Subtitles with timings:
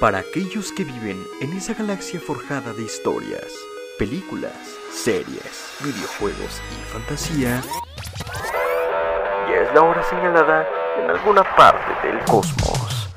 [0.00, 3.52] Para aquellos que viven en esa galaxia forjada de historias,
[3.98, 4.56] películas,
[4.90, 7.60] series, videojuegos y fantasía,
[9.46, 10.66] ya es la hora señalada
[11.02, 13.10] en alguna parte del cosmos.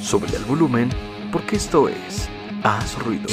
[0.00, 0.88] Sube el volumen
[1.30, 2.30] porque esto es
[2.64, 3.28] Haz Ruido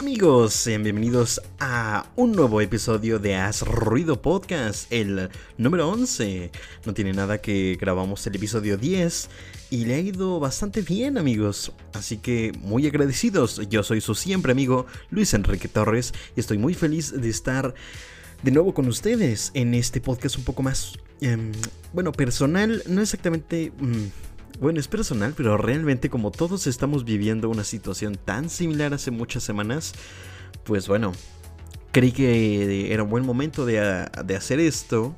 [0.00, 6.50] Amigos, sean bienvenidos a un nuevo episodio de Haz Ruido Podcast, el número 11.
[6.86, 9.28] No tiene nada que grabamos el episodio 10
[9.68, 11.72] y le ha ido bastante bien, amigos.
[11.92, 13.60] Así que muy agradecidos.
[13.68, 17.74] Yo soy su siempre amigo Luis Enrique Torres y estoy muy feliz de estar
[18.42, 21.52] de nuevo con ustedes en este podcast un poco más, em,
[21.92, 23.70] bueno, personal, no exactamente...
[23.78, 29.10] mm, bueno, es personal, pero realmente como todos estamos viviendo una situación tan similar hace
[29.10, 29.94] muchas semanas,
[30.64, 31.12] pues bueno,
[31.92, 35.14] creí que era un buen momento de, de hacer esto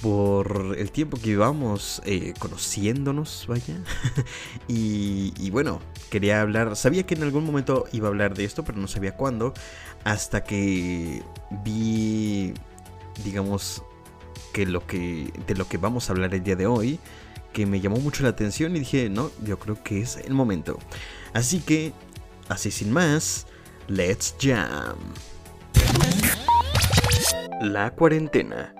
[0.00, 3.76] por el tiempo que llevamos eh, conociéndonos, vaya.
[4.68, 8.64] y, y bueno, quería hablar, sabía que en algún momento iba a hablar de esto,
[8.64, 9.54] pero no sabía cuándo,
[10.04, 11.22] hasta que
[11.64, 12.52] vi,
[13.24, 13.84] digamos,
[14.52, 16.98] que lo que de lo que vamos a hablar el día de hoy
[17.52, 20.78] que me llamó mucho la atención y dije, no, yo creo que es el momento.
[21.32, 21.92] Así que,
[22.48, 23.46] así sin más,
[23.88, 24.96] let's jam.
[27.60, 28.74] La cuarentena.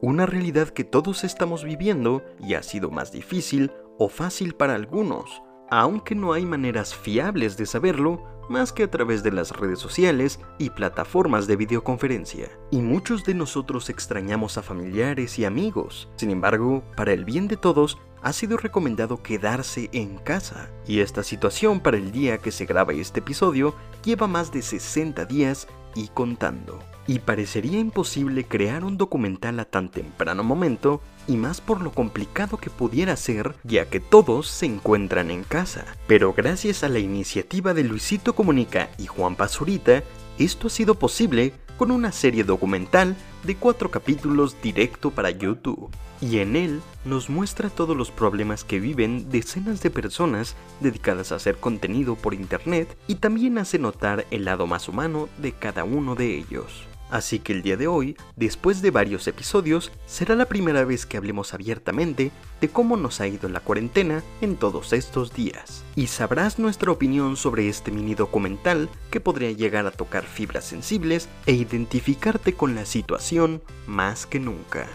[0.00, 5.42] Una realidad que todos estamos viviendo y ha sido más difícil o fácil para algunos,
[5.70, 10.40] aunque no hay maneras fiables de saberlo más que a través de las redes sociales
[10.58, 12.48] y plataformas de videoconferencia.
[12.70, 16.08] Y muchos de nosotros extrañamos a familiares y amigos.
[16.16, 20.70] Sin embargo, para el bien de todos, ha sido recomendado quedarse en casa.
[20.86, 25.24] Y esta situación para el día que se graba este episodio lleva más de 60
[25.26, 26.78] días y contando.
[27.06, 32.58] Y parecería imposible crear un documental a tan temprano momento, y más por lo complicado
[32.58, 35.84] que pudiera ser, ya que todos se encuentran en casa.
[36.06, 40.02] Pero gracias a la iniciativa de Luisito Comunica y Juan Pazurita,
[40.38, 45.88] esto ha sido posible con una serie documental de cuatro capítulos directo para YouTube.
[46.20, 51.36] Y en él nos muestra todos los problemas que viven decenas de personas dedicadas a
[51.36, 56.16] hacer contenido por internet y también hace notar el lado más humano de cada uno
[56.16, 56.88] de ellos.
[57.10, 61.16] Así que el día de hoy, después de varios episodios, será la primera vez que
[61.16, 62.30] hablemos abiertamente
[62.60, 65.84] de cómo nos ha ido la cuarentena en todos estos días.
[65.96, 71.28] Y sabrás nuestra opinión sobre este mini documental que podría llegar a tocar fibras sensibles
[71.46, 74.86] e identificarte con la situación más que nunca.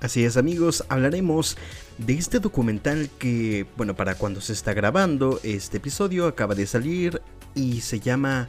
[0.00, 1.56] Así es amigos, hablaremos
[1.98, 7.20] de este documental que, bueno, para cuando se está grabando, este episodio acaba de salir
[7.54, 8.48] y se llama...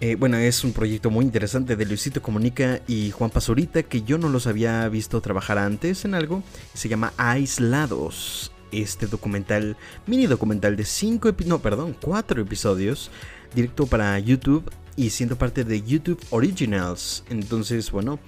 [0.00, 4.16] eh, bueno, es un proyecto muy interesante de Luisito Comunica y Juan Pazurita que yo
[4.16, 6.42] no los había visto trabajar antes en algo.
[6.74, 8.52] Se llama Aislados.
[8.70, 9.76] Este documental,
[10.06, 13.10] mini documental de 5 no, perdón, 4 episodios,
[13.54, 17.24] directo para YouTube y siendo parte de YouTube Originals.
[17.30, 18.18] Entonces, bueno,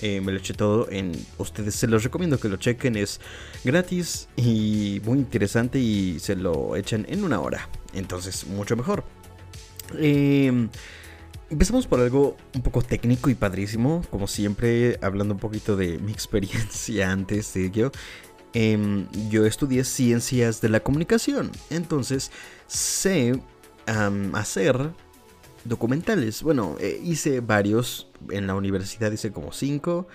[0.00, 1.74] eh, me lo eché todo en ustedes.
[1.74, 3.20] Se los recomiendo que lo chequen es
[3.64, 7.68] gratis y muy interesante y se lo echen en una hora.
[7.92, 9.04] Entonces mucho mejor.
[9.98, 10.68] Eh,
[11.50, 16.12] empezamos por algo un poco técnico y padrísimo como siempre hablando un poquito de mi
[16.12, 17.92] experiencia antes de ello
[18.52, 22.32] Em, yo estudié ciencias de la comunicación entonces
[22.66, 23.40] sé
[24.32, 24.92] hacer
[25.64, 26.42] documentales.
[26.42, 30.08] Bueno, eh, hice varios en la universidad, hice como cinco.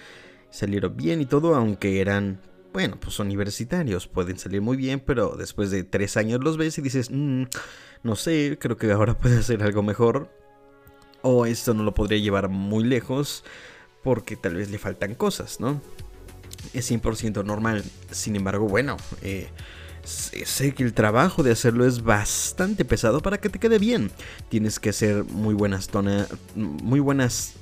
[0.49, 2.39] Salieron bien y todo, aunque eran,
[2.73, 4.07] bueno, pues universitarios.
[4.07, 7.43] Pueden salir muy bien, pero después de tres años los ves y dices, "Mm,
[8.03, 10.29] no sé, creo que ahora puede hacer algo mejor.
[11.21, 13.43] O esto no lo podría llevar muy lejos
[14.03, 15.81] porque tal vez le faltan cosas, ¿no?
[16.73, 17.83] Es 100% normal.
[18.11, 19.49] Sin embargo, bueno, eh,
[20.05, 24.11] sé que el trabajo de hacerlo es bastante pesado para que te quede bien.
[24.49, 25.89] Tienes que hacer muy buenas
[26.55, 27.53] muy buenas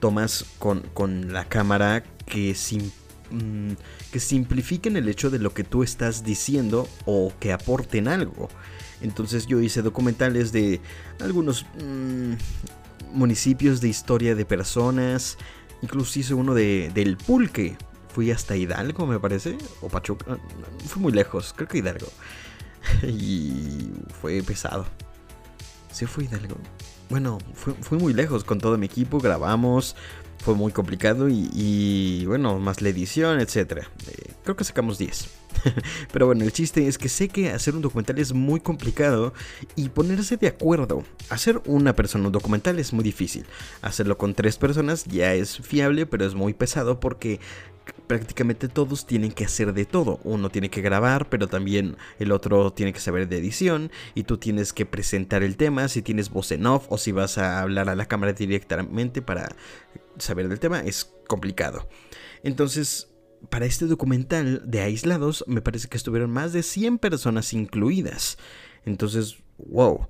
[0.00, 2.90] tomas con, con la cámara que, sim-
[3.30, 3.72] mm,
[4.12, 8.48] que simplifiquen el hecho de lo que tú estás diciendo o que aporten algo.
[9.00, 10.80] Entonces yo hice documentales de
[11.20, 12.32] algunos mm,
[13.12, 15.38] municipios de historia de personas.
[15.82, 17.76] Incluso hice uno de, del pulque.
[18.16, 19.58] Fui hasta Hidalgo, me parece.
[19.82, 20.38] O Pachuca.
[20.86, 22.06] Fui muy lejos, creo que Hidalgo.
[23.02, 23.90] y
[24.22, 24.86] fue pesado.
[25.92, 26.56] Sí, fue Hidalgo.
[27.10, 29.20] Bueno, fue, fue muy lejos con todo mi equipo.
[29.20, 29.96] Grabamos.
[30.38, 33.84] Fue muy complicado y, bueno, más la edición, etc.
[34.44, 35.28] creo que sacamos 10.
[36.12, 39.32] Pero bueno, el chiste es que sé que hacer un documental es muy complicado
[39.74, 41.04] y ponerse de acuerdo.
[41.30, 43.46] Hacer una persona un documental es muy difícil.
[43.82, 47.40] Hacerlo con tres personas ya es fiable, pero es muy pesado porque
[48.06, 50.20] prácticamente todos tienen que hacer de todo.
[50.24, 54.38] Uno tiene que grabar, pero también el otro tiene que saber de edición y tú
[54.38, 57.88] tienes que presentar el tema si tienes voz en off o si vas a hablar
[57.88, 59.48] a la cámara directamente para
[60.18, 60.80] saber del tema.
[60.80, 61.88] Es complicado.
[62.42, 63.08] Entonces,
[63.50, 68.38] para este documental de aislados me parece que estuvieron más de 100 personas incluidas.
[68.84, 70.08] Entonces, wow.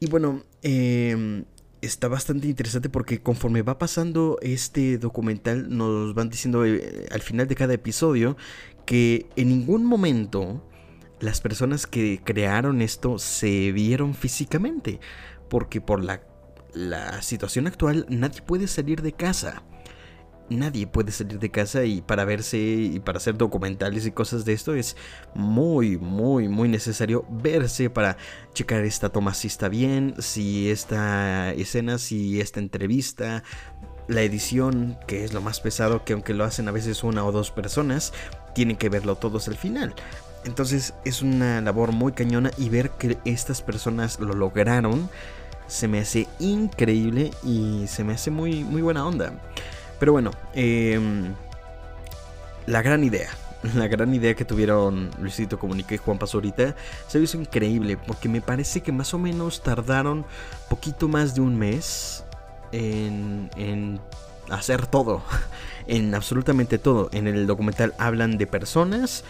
[0.00, 1.44] Y bueno, eh,
[1.80, 7.46] está bastante interesante porque conforme va pasando este documental nos van diciendo eh, al final
[7.46, 8.36] de cada episodio
[8.84, 10.64] que en ningún momento
[11.20, 15.00] las personas que crearon esto se vieron físicamente
[15.48, 19.62] porque por la situación actual nadie puede salir de casa
[20.56, 24.52] nadie puede salir de casa y para verse y para hacer documentales y cosas de
[24.52, 24.96] esto es
[25.34, 28.16] muy, muy, muy necesario verse para
[28.54, 33.42] checar esta toma si está bien, si esta escena, si esta entrevista,
[34.08, 37.32] la edición, que es lo más pesado, que aunque lo hacen a veces una o
[37.32, 38.12] dos personas,
[38.54, 39.94] tienen que verlo todos al final.
[40.44, 45.10] Entonces es una labor muy cañona y ver que estas personas lo lograron
[45.68, 49.32] se me hace increíble y se me hace muy, muy buena onda.
[49.98, 51.34] Pero bueno, em,
[52.66, 53.30] la gran idea.
[53.74, 56.76] La gran idea que tuvieron Luisito Comunica y Juan Pazurita
[57.08, 60.24] se hizo increíble porque me parece que más o menos tardaron
[60.68, 62.24] poquito más de un mes
[62.70, 64.00] en, en
[64.48, 65.22] hacer todo,
[65.88, 67.08] en absolutamente todo.
[67.12, 69.24] En el documental hablan de personas,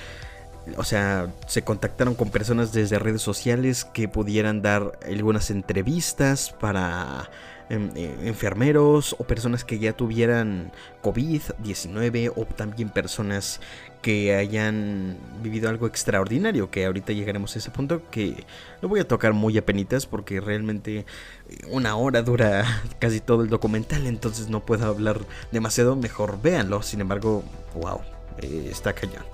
[0.76, 7.30] o sea, se contactaron con personas desde redes sociales que pudieran dar algunas entrevistas para
[7.70, 10.72] enfermeros o personas que ya tuvieran
[11.02, 13.60] COVID-19 o también personas
[14.02, 18.44] que hayan vivido algo extraordinario, que ahorita llegaremos a ese punto que
[18.80, 23.42] lo voy a tocar muy a penitas porque realmente eh, una hora dura casi todo
[23.42, 25.20] el documental, entonces no puedo hablar
[25.52, 27.42] demasiado, mejor véanlo, sin embargo,
[27.74, 28.00] wow,
[28.40, 29.24] eh, está cañón.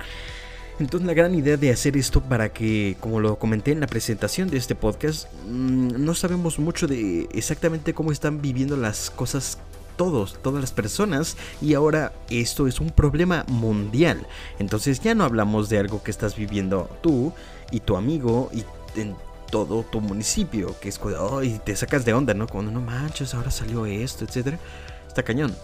[0.80, 4.50] Entonces la gran idea de hacer esto para que, como lo comenté en la presentación
[4.50, 9.58] de este podcast, mm, no sabemos mucho de exactamente cómo están viviendo las cosas
[9.96, 14.26] todos, todas las personas y ahora esto es un problema mundial.
[14.58, 17.32] Entonces ya no hablamos de algo que estás viviendo tú
[17.70, 18.64] y tu amigo y
[18.98, 19.14] en
[19.50, 22.48] todo tu municipio, que es cuando y te sacas de onda, ¿no?
[22.48, 24.58] Cuando no manches, ahora salió esto, etcétera.
[25.06, 25.54] Está cañón.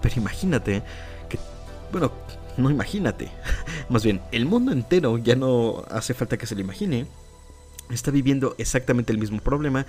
[0.00, 0.82] Pero imagínate
[1.28, 1.38] que
[1.90, 2.12] bueno,
[2.56, 3.30] no imagínate.
[3.88, 7.06] Más bien, el mundo entero, ya no hace falta que se lo imagine,
[7.90, 9.86] está viviendo exactamente el mismo problema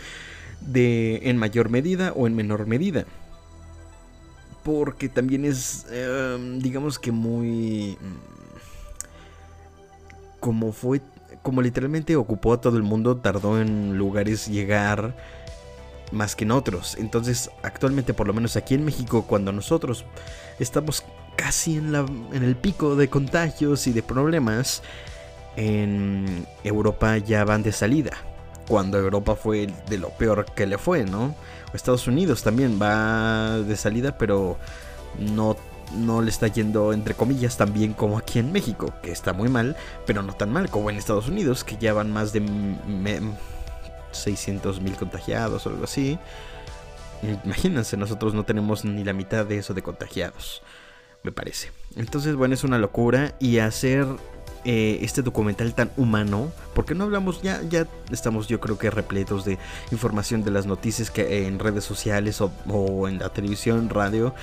[0.62, 3.06] de en mayor medida o en menor medida.
[4.64, 7.98] Porque también es, em, digamos que muy...
[8.00, 8.34] Mm,
[10.40, 11.02] como fue,
[11.42, 15.16] como literalmente ocupó a todo el mundo, tardó en lugares llegar
[16.12, 16.96] más que en otros.
[16.98, 20.06] Entonces, actualmente, por lo menos aquí en México, cuando nosotros
[20.60, 21.04] estamos
[21.36, 24.82] casi en, la, en el pico de contagios y de problemas,
[25.56, 28.12] en Europa ya van de salida.
[28.68, 31.36] Cuando Europa fue de lo peor que le fue, ¿no?
[31.74, 34.58] Estados Unidos también va de salida, pero
[35.20, 35.58] no,
[35.96, 39.50] no le está yendo, entre comillas, tan bien como aquí en México, que está muy
[39.50, 39.76] mal,
[40.06, 42.42] pero no tan mal como en Estados Unidos, que ya van más de
[44.12, 46.20] 600 mil contagiados o algo así.
[47.44, 50.62] Imagínense, nosotros no tenemos ni la mitad de eso de contagiados
[51.24, 51.72] me parece.
[51.96, 53.36] Entonces, bueno, es una locura.
[53.40, 54.06] Y hacer
[54.66, 59.44] eh, este documental tan humano, porque no hablamos, ya, ya estamos yo creo que repletos
[59.44, 59.58] de
[59.92, 64.34] información de las noticias que en redes sociales o, en la televisión, radio,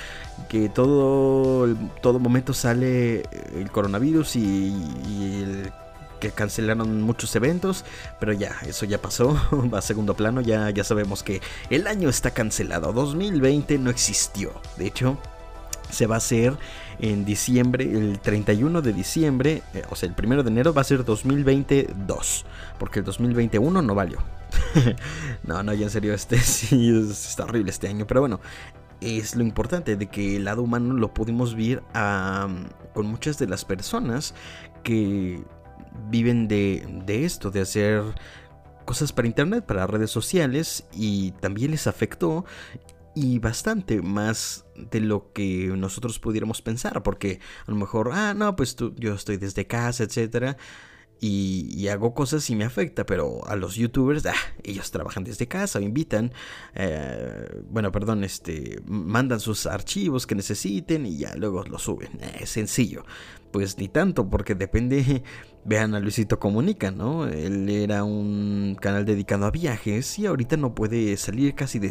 [0.50, 3.22] que todo, todo momento sale
[3.54, 4.74] el coronavirus y,
[6.20, 7.86] que cancelaron muchos eventos,
[8.18, 9.40] pero ya, eso ya pasó,
[9.72, 14.52] va a segundo plano, ya, ya sabemos que el año está cancelado, 2020 no existió,
[14.76, 15.16] de hecho
[15.90, 16.54] se va a hacer
[16.98, 20.84] en diciembre, el 31 de diciembre, eh, o sea, el 1 de enero va a
[20.84, 22.44] ser 2022,
[22.78, 24.18] porque el 2021 no valió.
[25.44, 28.40] no, no, ya en serio, este sí está horrible este año, pero bueno,
[29.00, 31.82] es lo importante de que el lado humano lo pudimos ver
[32.92, 34.34] con muchas de las personas
[34.82, 35.42] que
[36.10, 38.02] viven de, de esto, de hacer
[38.84, 42.44] cosas para internet, para redes sociales y también les afectó
[43.14, 48.54] y bastante más de lo que nosotros pudiéramos pensar, porque a lo mejor, ah, no,
[48.56, 50.56] pues tú, yo estoy desde casa, etcétera.
[51.22, 55.78] y, hago cosas y me afecta, pero a los youtubers, ah, ellos trabajan desde casa,
[55.78, 56.32] me invitan,
[56.74, 62.20] eh, bueno, perdón, este, mandan sus archivos que necesiten y ya luego los suben.
[62.22, 63.04] Eh, es sencillo.
[63.52, 65.22] Pues ni tanto, porque depende,
[65.64, 67.26] vean a Luisito Comunica, ¿no?
[67.26, 71.88] Él era un canal dedicado a viajes y ahorita no puede salir casi de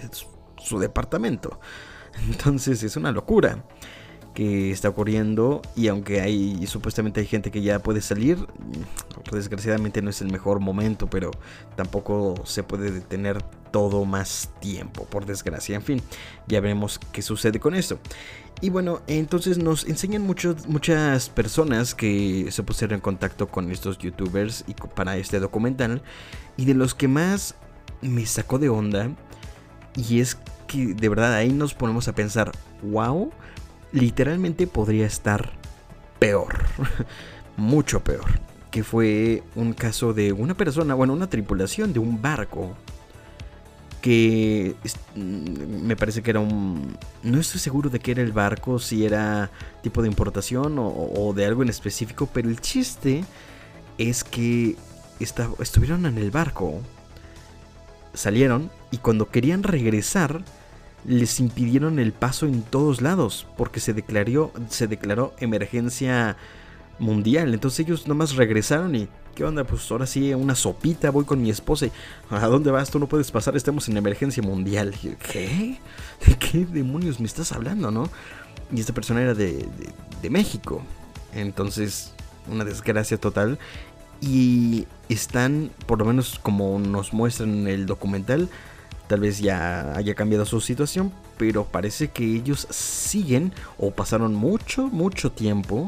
[0.60, 1.60] su departamento.
[2.30, 3.63] Entonces es una locura
[4.34, 8.38] que está ocurriendo y aunque hay supuestamente hay gente que ya puede salir,
[9.32, 11.32] desgraciadamente no es el mejor momento, pero
[11.75, 15.75] tampoco se puede detener todo más tiempo, por desgracia.
[15.75, 16.01] En fin,
[16.48, 18.00] ya veremos qué sucede con eso.
[18.62, 24.66] Y bueno, entonces nos enseñan muchas personas que se pusieron en contacto con estos youtubers
[24.68, 26.01] y para este documental.
[26.58, 27.56] Y de los que más
[28.01, 29.12] me sacó de onda,
[30.08, 30.38] y es
[30.68, 32.51] que de verdad ahí nos ponemos a pensar,
[32.84, 33.32] wow,
[33.91, 35.51] literalmente podría estar
[36.20, 36.65] peor,
[37.58, 38.39] mucho peor,
[38.72, 42.75] que fue un caso de una persona, bueno, una tripulación de un barco
[44.01, 44.75] que
[45.15, 46.98] mm, me parece que era un...
[47.24, 49.51] No estoy seguro de qué era el barco, si era
[49.82, 53.25] tipo de importación o, de algo en específico, pero el chiste
[53.98, 54.77] es que
[55.20, 56.79] estuvieron en el barco,
[58.13, 60.43] salieron y cuando querían regresar,
[61.05, 66.38] les impidieron el paso en todos lados porque se declaró, se declaró emergencia
[67.00, 67.53] mundial.
[67.53, 69.63] Entonces ellos nomás regresaron y ¿qué onda?
[69.63, 71.86] Pues ahora sí, una sopita, voy con mi esposa.
[71.86, 71.91] Y,
[72.29, 72.89] ¿A dónde vas?
[72.89, 74.93] Tú no puedes pasar, estamos en emergencia mundial.
[75.31, 75.79] ¿Qué?
[76.25, 78.10] ¿De qué demonios me estás hablando, no?
[78.72, 79.65] Y esta persona era de,
[80.22, 80.84] de México.
[81.34, 82.13] Entonces,
[82.51, 83.58] una desgracia total.
[84.22, 88.50] Y están, por lo menos como nos muestran en el documental,
[89.10, 94.86] Tal vez ya haya cambiado su situación, pero parece que ellos siguen o pasaron mucho,
[94.86, 95.88] mucho tiempo,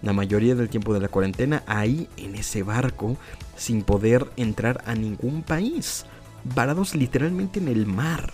[0.00, 3.18] la mayoría del tiempo de la cuarentena, ahí en ese barco,
[3.56, 6.06] sin poder entrar a ningún país,
[6.44, 8.32] varados literalmente en el mar.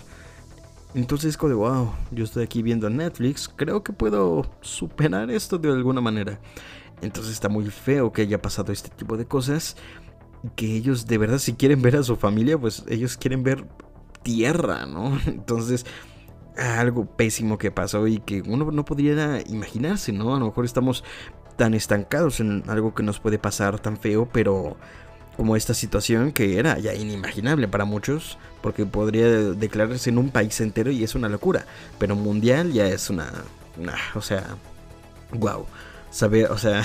[0.93, 5.67] Entonces, como de wow, yo estoy aquí viendo Netflix, creo que puedo superar esto de
[5.67, 6.39] alguna manera.
[7.01, 9.75] Entonces está muy feo que haya pasado este tipo de cosas.
[10.55, 13.65] Que ellos de verdad si quieren ver a su familia, pues ellos quieren ver
[14.29, 15.19] tierra, ¿no?
[15.25, 15.85] Entonces,
[16.55, 20.35] algo pésimo que pasó y que uno no podría imaginarse, ¿no?
[20.35, 21.03] A lo mejor estamos
[21.57, 24.77] tan estancados en algo que nos puede pasar tan feo, pero
[25.35, 30.59] como esta situación que era ya inimaginable para muchos, porque podría declararse en un país
[30.61, 31.65] entero y es una locura,
[31.97, 33.31] pero mundial ya es una,
[34.15, 34.45] o sea,
[35.31, 35.65] wow,
[36.11, 36.83] saber, o sea,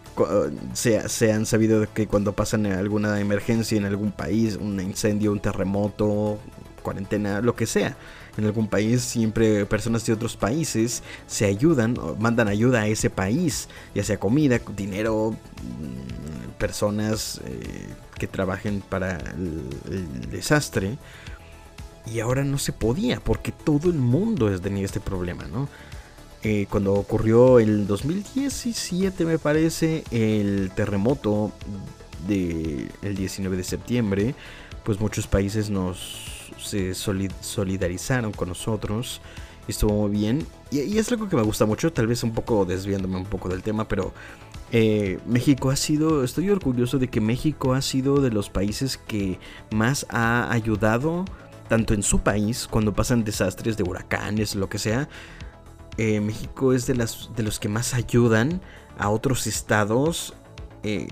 [0.74, 5.40] se, se, han sabido que cuando pasan alguna emergencia en algún país, un incendio, un
[5.40, 6.38] terremoto,
[6.86, 7.96] cuarentena, lo que sea.
[8.38, 13.68] En algún país siempre personas de otros países se ayudan, mandan ayuda a ese país,
[13.92, 17.88] ya sea comida, dinero, mm, personas eh,
[18.20, 20.96] que trabajen para el, desastre.
[22.06, 25.68] Y ahora no se podía porque todo el mundo tenía este problema, ¿no?
[26.44, 31.50] Eh, cuando ocurrió el 2017 me parece el terremoto
[32.28, 34.34] del 19 de septiembre,
[34.84, 36.35] pues muchos países nos
[36.66, 39.20] se solidarizaron con nosotros.
[39.68, 40.46] Estuvo muy bien.
[40.70, 43.62] Y, es algo que me gusta mucho, tal vez un poco desviándome un poco del
[43.62, 44.12] tema, pero
[44.72, 49.38] eh, México ha sido, estoy orgulloso de que México ha sido de los países que
[49.72, 51.24] más ha ayudado,
[51.68, 55.08] tanto en su país, cuando pasan desastres de huracanes, lo que sea.
[55.98, 58.60] Eh, México es de, las, de los que más ayudan
[58.98, 60.34] a otros estados,
[60.82, 61.08] eh,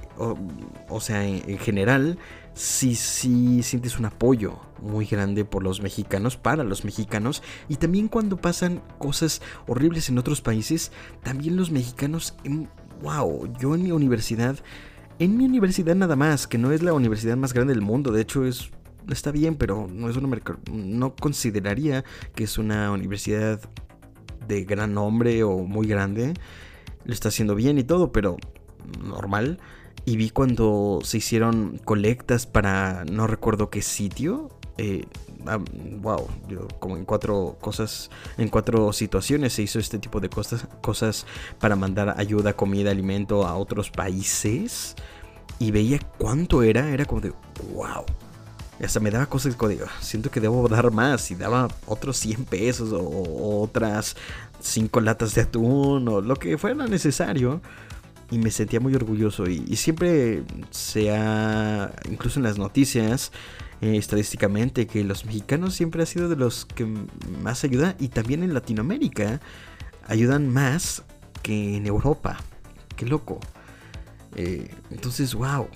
[0.88, 2.18] o, sea, en general
[2.54, 8.08] sí, sí sientes un apoyo muy grande por los mexicanos, para los mexicanos, y también
[8.08, 10.92] cuando pasan cosas horribles en otros países,
[11.22, 12.34] también los mexicanos,
[13.02, 14.58] wow, yo en mi universidad,
[15.18, 18.22] en mi universidad nada más, que no es la universidad más grande del mundo, de
[18.22, 18.70] hecho es
[19.12, 20.40] está bien, pero no es una
[20.72, 23.60] no consideraría que es una universidad
[24.46, 26.34] de gran nombre o muy grande.
[27.04, 28.36] Lo está haciendo bien y todo, pero
[29.02, 29.58] normal
[30.06, 34.50] y vi cuando se hicieron colectas para no recuerdo qué sitio.
[34.76, 35.06] Eh,
[36.00, 40.66] wow, yo como en cuatro cosas, en cuatro situaciones se hizo este tipo de cosas,
[40.82, 41.26] cosas
[41.58, 44.94] para mandar ayuda, comida, alimento a otros países.
[45.58, 47.32] Y veía cuánto era, era como de
[47.72, 48.04] wow.
[48.82, 49.86] Hasta me daba cosas de código.
[50.00, 51.30] Siento que debo dar más.
[51.30, 54.16] Y daba otros 100 pesos o, otras
[54.60, 57.62] 5 latas de atún o lo que fuera necesario
[58.30, 63.32] y me sentía muy orgulloso y, siempre se ha, incluso en las noticias,
[63.80, 66.86] eh, estadísticamente, que los mexicanos siempre han sido de los que
[67.42, 69.40] más ayudan y también en Latinoamérica
[70.06, 71.02] ayudan más
[71.42, 72.38] que en Europa.
[72.96, 73.40] Qué loco.
[74.36, 75.68] Eh, entonces, wow,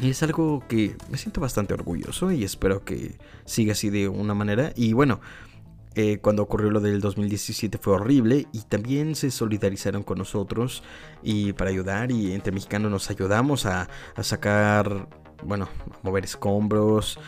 [0.00, 4.72] es algo que me siento bastante orgulloso y espero que siga así de una manera.
[4.76, 5.20] Y bueno,
[6.00, 10.84] eh, cuando ocurrió lo del 2017 fue horrible y también se solidarizaron con nosotros
[11.24, 15.08] y para ayudar y entre mexicanos nos ayudamos a, a sacar,
[15.42, 17.18] bueno, a mover escombros,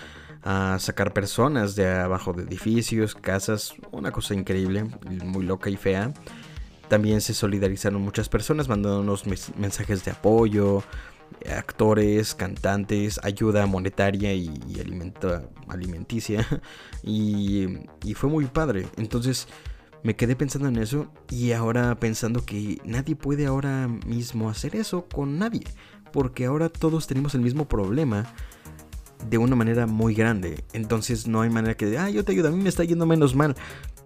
[0.44, 4.84] a sacar personas de abajo de edificios, casas, una cosa increíble,
[5.24, 6.12] muy loca y fea.
[6.86, 9.24] También se solidarizaron muchas personas mandándonos
[9.56, 10.84] mensajes de apoyo,
[11.48, 14.50] actores, cantantes, ayuda monetaria y,
[15.68, 16.46] alimenticia.
[17.02, 18.86] Y, y fue muy padre.
[18.98, 19.48] Entonces
[20.02, 25.08] me quedé pensando en eso y ahora pensando que nadie puede ahora mismo hacer eso
[25.08, 25.62] con nadie.
[26.12, 28.26] Porque ahora todos tenemos el mismo problema
[29.28, 30.64] de una manera muy grande.
[30.72, 33.34] Entonces no hay manera que, ah, yo te ayudo, a mí me está yendo menos
[33.34, 33.54] mal.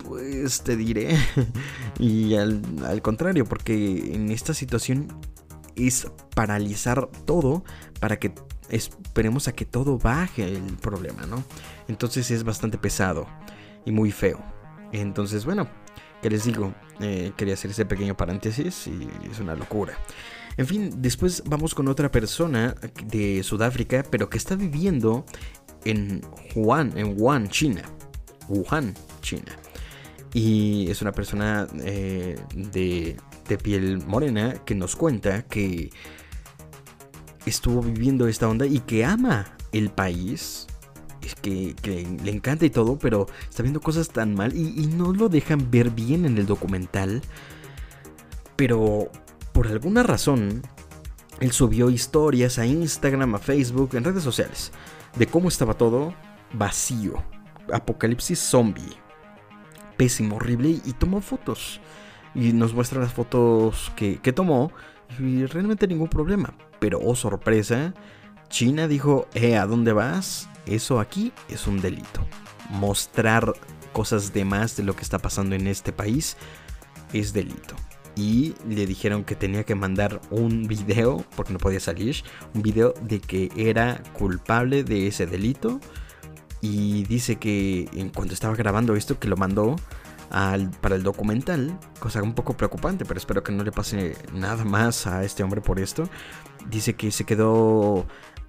[0.04, 1.16] Pues te diré.
[1.98, 5.08] y al, al contrario, porque en esta situación
[5.76, 7.64] es paralizar todo
[8.00, 8.34] para que
[8.70, 11.44] esperemos a que todo baje el problema, ¿no?
[11.88, 13.26] Entonces es bastante pesado
[13.84, 14.40] y muy feo.
[14.92, 15.68] Entonces, bueno,
[16.22, 16.74] ¿qué les digo?
[17.00, 19.98] Eh, quería hacer ese pequeño paréntesis y es una locura.
[20.56, 22.74] En fin, después vamos con otra persona
[23.06, 25.24] de Sudáfrica, pero que está viviendo
[25.84, 26.22] en
[26.54, 27.82] Wuhan, en Wuhan, China.
[28.48, 29.52] Wuhan, China.
[30.32, 33.16] Y es una persona eh, de
[33.48, 35.90] de piel morena que nos cuenta que
[37.46, 40.66] estuvo viviendo esta onda y que ama el país.
[41.20, 41.74] Es que,
[42.22, 45.70] le encanta y todo, pero está viendo cosas tan mal y, y no lo dejan
[45.70, 47.22] ver bien en el documental.
[48.56, 49.10] Pero
[49.52, 50.62] por alguna razón,
[51.40, 54.72] él subió historias a Instagram, a Facebook, en redes sociales,
[55.16, 56.14] de cómo estaba todo
[56.52, 57.22] vacío.
[57.72, 58.98] Apocalipsis zombie.
[59.96, 61.80] Pésimo, horrible y tomó fotos
[62.34, 64.72] y nos muestra las fotos que, tomó
[65.18, 66.54] y realmente ningún problema.
[66.80, 67.94] Pero oh sorpresa,
[68.48, 70.48] China dijo, eh, ¿a dónde vas?
[70.66, 72.26] Eso aquí es un delito.
[72.70, 73.52] Mostrar
[73.92, 76.36] cosas de más de lo que está pasando en este país
[77.12, 77.76] es delito.
[78.16, 82.22] Y le dijeron que tenía que mandar un video, porque no podía salir,
[82.54, 85.80] un video de que era culpable de ese delito.
[86.60, 89.76] Y dice que en cuanto estaba grabando esto, que lo mandó,
[90.80, 95.06] para el documental, cosa un poco preocupante, pero espero que no le pase nada más
[95.06, 96.08] a este hombre por esto.
[96.68, 98.04] Dice que se quedó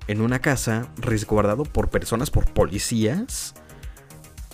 [0.07, 3.53] en una casa resguardado por personas, por policías,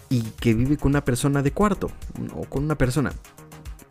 [0.10, 1.90] y que vive con una persona de cuarto,
[2.34, 3.14] o con una persona.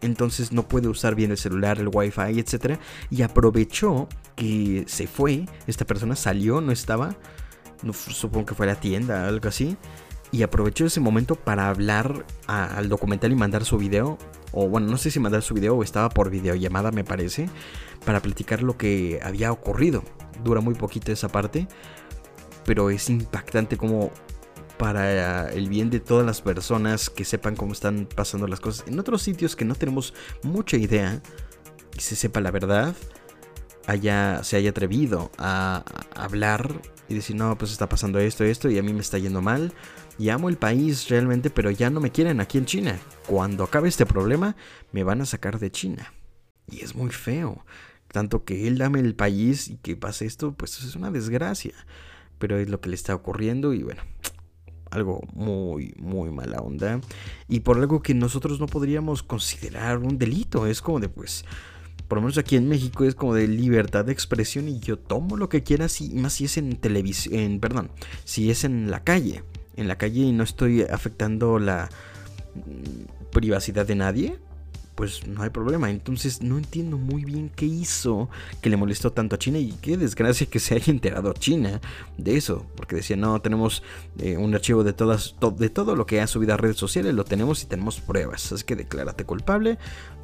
[0.03, 2.79] Entonces no puede usar bien el celular, el wifi, etc.
[3.09, 7.17] Y aprovechó que se fue, esta persona salió, no estaba,
[7.91, 9.79] supongo que fue a la tienda, algo así
[10.33, 14.19] y aprovechó ese momento para hablar al documental y mandar su video.
[14.53, 17.49] O bueno, no sé si mandar su video o estaba por videollamada, me parece.
[18.05, 20.05] Para platicar lo que había ocurrido.
[20.45, 21.67] Dura muy poquito esa parte.
[22.65, 24.13] Pero es impactante como
[24.79, 28.99] para el bien de todas las personas que sepan cómo están pasando las cosas en
[28.99, 31.21] otros sitios que no tenemos mucha idea
[31.95, 32.95] y se sepa la verdad,
[33.87, 38.71] haya, se haya atrevido a, a hablar y decir, no, pues está pasando esto, esto
[38.71, 39.73] y a mí me está yendo mal
[40.17, 43.01] y amo el país realmente, pero ya no me quieren aquí en China.
[43.27, 44.55] Cuando acabe este problema,
[44.93, 46.15] me van a sacar de China.
[46.71, 47.65] Y es muy feo.
[48.13, 51.75] Tanto que él dame el país y que pase esto, pues es una desgracia.
[52.39, 54.03] Pero es lo que le está ocurriendo y bueno,
[54.91, 57.01] algo muy, muy mala onda.
[57.49, 60.67] Y por algo que nosotros no podríamos considerar un delito.
[60.67, 61.45] Es como de pues
[62.11, 65.39] por lo menos aquí en México es como de libertad de expresión y yo tomo
[65.39, 67.91] lo que quiera, y más si es en televisión, perdón,
[68.25, 69.43] si es en la calle
[69.81, 71.89] en la calle y no estoy afectando la
[72.55, 74.39] mm, privacidad de nadie,
[74.95, 75.91] pues no hay problema.
[75.91, 78.29] Entonces no entiendo muy bien qué hizo
[78.61, 81.81] que le molestó tanto a China y qué desgracia que se haya enterado China
[82.19, 82.67] de eso.
[82.77, 83.83] Porque decía, no, tenemos
[84.19, 87.25] eh, un archivo de, todas, de todo lo que ha subido a redes sociales, lo
[87.25, 88.53] tenemos y tenemos pruebas.
[88.53, 89.79] Así que declárate culpable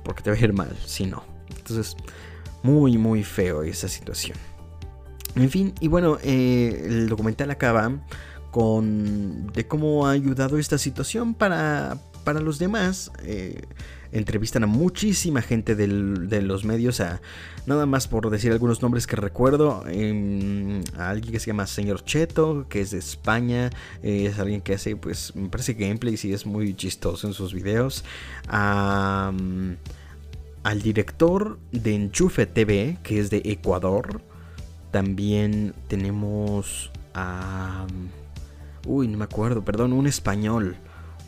[0.04, 1.35] porque te va a ir mal si no.
[1.56, 1.96] Entonces,
[2.62, 4.36] muy, muy feo esa situación.
[5.34, 7.92] En fin, y bueno, eh, el documental acaba
[8.50, 13.12] con de cómo ha ayudado esta situación para, para los demás.
[13.22, 13.60] Eh,
[14.12, 17.20] entrevistan a muchísima gente de los medios, a,
[17.66, 22.04] nada más por decir algunos nombres que recuerdo, em, a alguien que se llama Señor
[22.04, 23.70] Cheto, que es de España,
[24.02, 27.52] eh, es alguien que hace, pues, me parece gameplays y es muy chistoso en sus
[27.52, 28.04] videos.
[30.66, 34.20] Al director de Enchufe TV, que es de Ecuador.
[34.90, 37.86] También tenemos a...
[38.84, 40.76] Uy, no me acuerdo, perdón, un español.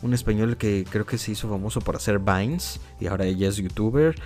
[0.03, 3.59] Un español que creo que se hizo famoso por hacer Vines y ahora ella es
[3.59, 4.17] youtuber.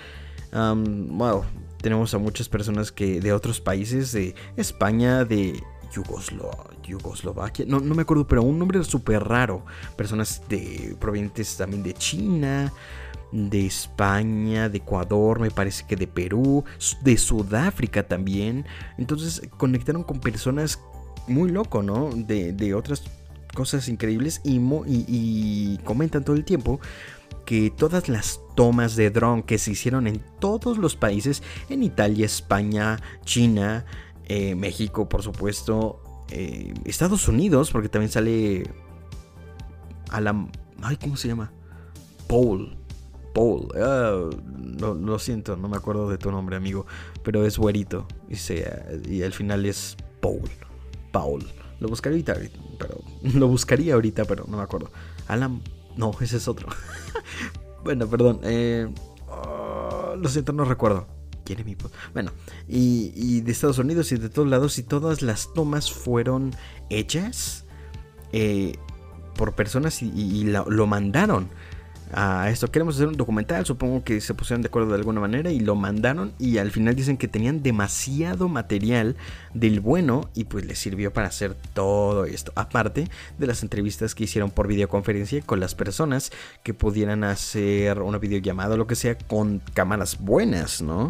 [0.50, 1.44] wow,
[1.82, 8.00] tenemos a muchas personas que de otros países, de España, de Yugoslovaquia, no, no me
[8.00, 9.66] acuerdo, pero un nombre súper raro.
[9.94, 12.72] Personas de, provenientes también de China,
[13.32, 16.64] de España, de Ecuador, me parece que de Perú,
[17.02, 18.66] de Sudáfrica también.
[18.98, 20.78] Entonces conectaron con personas
[21.26, 22.10] muy loco, ¿no?
[22.10, 23.02] De, de otras
[23.54, 26.80] cosas increíbles y, y, comentan todo el tiempo
[27.44, 32.24] que todas las tomas de dron que se hicieron en todos los países, en Italia,
[32.24, 33.84] España, China,
[34.26, 38.70] eh, México, por supuesto, eh, Estados Unidos, porque también sale
[40.10, 40.48] a la...
[40.82, 41.52] Ay, ¿cómo se llama?
[42.28, 42.76] Paul.
[43.32, 43.68] Paul.
[43.76, 44.30] Ah,
[44.78, 46.86] lo, siento, no me acuerdo de tu nombre, amigo.
[47.22, 48.06] Pero es güerito.
[48.28, 48.36] Y,
[49.10, 50.50] y al final es Paul.
[51.10, 51.44] Paul.
[51.80, 52.36] Lo buscaría ahorita,
[52.78, 53.00] pero
[53.38, 54.90] lo buscaría ahorita, pero no me acuerdo.
[55.28, 55.62] Alan,
[55.96, 56.68] no, ese es otro.
[57.84, 58.40] bueno, perdón.
[58.44, 58.88] Eh,
[59.28, 61.06] oh, lo siento, no recuerdo.
[61.44, 61.76] ¿Quién mi
[62.12, 62.30] Bueno,
[62.68, 66.54] y, de Estados Unidos y de todos lados, y todas las tomas fueron
[66.88, 67.64] hechas
[68.32, 68.76] eh,
[69.34, 71.48] por personas y, lo mandaron
[72.12, 72.70] a esto.
[72.70, 75.74] Queremos hacer un documental, supongo que se pusieron de acuerdo de alguna manera y lo
[75.74, 79.16] mandaron y al final dicen que tenían demasiado material
[79.54, 82.52] del bueno y pues les sirvió para hacer todo esto.
[82.54, 88.18] Aparte de las entrevistas que hicieron por videoconferencia con las personas que pudieran hacer una
[88.18, 91.08] videollamada o lo que sea con cámaras buenas, ¿no?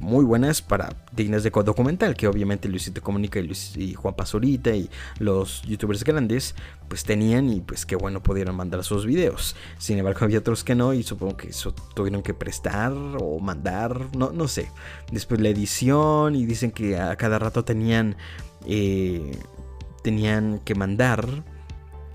[0.00, 4.74] Muy buenas para dignas de documental, que obviamente Luisito Comunica y, Luis, y Juan Pazurita
[4.74, 6.54] y los youtubers grandes
[6.88, 9.54] pues tenían y pues qué bueno pudieron mandar sus videos.
[9.78, 14.16] Sin embargo había otros que no y supongo que eso tuvieron que prestar o mandar,
[14.16, 14.70] no, no sé.
[15.10, 18.16] Después la edición y dicen que a cada rato tenían,
[18.66, 19.38] eh,
[20.02, 21.44] tenían que mandar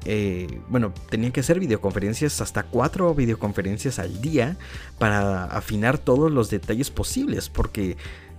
[0.09, 4.55] eh, bueno, tenían que hacer videoconferencias, hasta cuatro videoconferencias al día
[4.97, 7.97] para afinar todos los detalles posibles, porque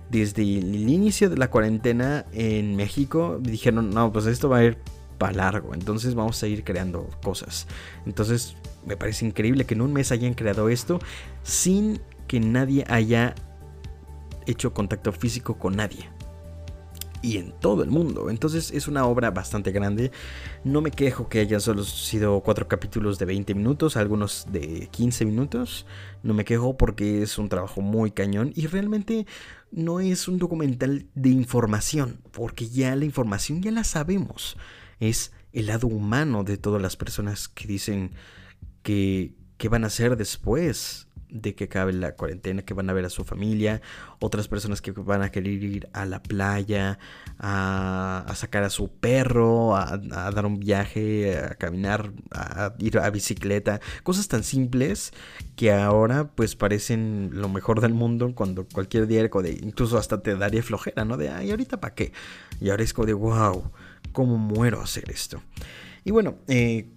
[0.09, 4.79] desde el inicio de la cuarentena en México dijeron, no, pues esto va a ir
[5.19, 7.67] para largo, entonces vamos a ir creando cosas.
[8.07, 8.55] Entonces
[8.87, 10.99] me parece increíble que en un mes hayan creado esto
[11.43, 13.35] sin que nadie haya
[14.47, 16.09] hecho contacto físico con nadie
[17.21, 18.29] y en todo el mundo.
[18.29, 20.11] Entonces es una obra bastante grande.
[20.63, 25.25] No me quejo que hayan solo sido cuatro capítulos de 20 minutos, algunos de 15
[25.25, 25.85] minutos.
[26.23, 29.25] No me quejo porque es un trabajo muy cañón y realmente
[29.71, 34.57] no es un documental de información, porque ya la información ya la sabemos.
[34.99, 38.11] Es el lado humano de todas las personas que dicen
[38.83, 43.05] que, que van a hacer después de que acabe la cuarentena, que van a ver
[43.05, 43.81] a su familia,
[44.19, 46.99] otras personas que van a querer ir a la playa,
[47.37, 53.79] a, sacar a su perro, a, dar un viaje, a caminar, a ir a bicicleta,
[54.03, 55.13] cosas tan simples
[55.55, 60.35] que ahora pues parecen lo mejor del mundo cuando cualquier día de, incluso hasta te
[60.35, 61.17] daría flojera, ¿no?
[61.17, 62.11] De, ay, ahorita para qué.
[62.59, 63.71] Y ahora es como de, wow,
[64.11, 65.41] ¿cómo muero a hacer esto?
[66.03, 66.89] Y bueno, eh,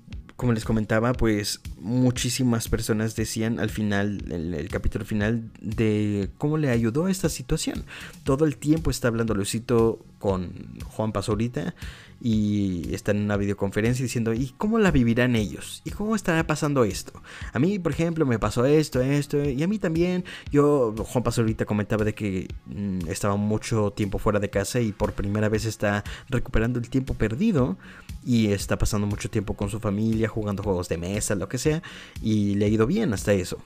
[0.42, 6.58] como les comentaba, pues muchísimas personas decían al final, el, el, capítulo final, de cómo
[6.58, 7.84] le ayudó a esta situación.
[8.24, 10.50] Todo el tiempo está hablando Luisito con
[10.84, 11.76] Juan Pazurita
[12.20, 15.82] y está en una videoconferencia diciendo, ¿y cómo la vivirán ellos?
[15.84, 17.20] ¿Y cómo estará pasando esto?
[17.52, 20.24] A mí, por ejemplo, me pasó esto, esto, y a mí también.
[20.52, 25.12] Yo, Juan Pazurita comentaba de que mm, estaba mucho tiempo fuera de casa y por
[25.12, 27.76] primera vez está recuperando el tiempo perdido
[28.24, 31.82] y está pasando mucho tiempo con su familia, jugando juegos de mesa, lo que sea,
[32.20, 33.58] y le ha ido bien hasta eso.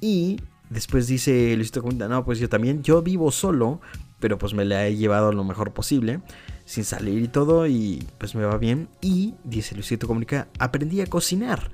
[0.00, 3.80] Y después dice Luisito Comenta, no, pues yo también, yo vivo solo,
[4.18, 6.20] pero pues me la he llevado lo mejor posible,
[6.64, 8.88] sin salir y todo, y pues me va bien.
[9.00, 11.70] Y, dice Luisito Comunica, aprendí a cocinar.